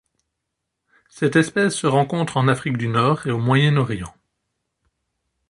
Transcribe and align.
Cette 1.09 1.35
espèce 1.35 1.75
se 1.75 1.85
rencontre 1.85 2.37
en 2.37 2.47
Afrique 2.47 2.79
du 2.79 2.87
Nord 2.87 3.27
et 3.27 3.31
au 3.31 3.37
Moyen-Orient. 3.37 4.15